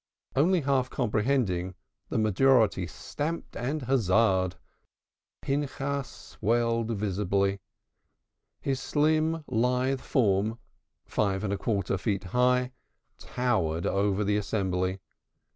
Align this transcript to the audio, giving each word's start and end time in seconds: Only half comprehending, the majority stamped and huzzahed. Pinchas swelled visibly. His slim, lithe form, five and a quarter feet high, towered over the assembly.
Only 0.35 0.61
half 0.61 0.89
comprehending, 0.89 1.75
the 2.09 2.17
majority 2.17 2.87
stamped 2.87 3.55
and 3.55 3.83
huzzahed. 3.83 4.55
Pinchas 5.43 6.07
swelled 6.07 6.89
visibly. 6.97 7.59
His 8.59 8.79
slim, 8.79 9.43
lithe 9.45 10.01
form, 10.01 10.57
five 11.05 11.43
and 11.43 11.53
a 11.53 11.57
quarter 11.59 11.99
feet 11.99 12.23
high, 12.23 12.71
towered 13.19 13.85
over 13.85 14.23
the 14.23 14.37
assembly. 14.37 14.99